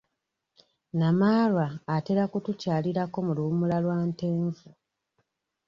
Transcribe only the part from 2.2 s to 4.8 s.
kutukyalirako mu luwummula lwa Ntenvu.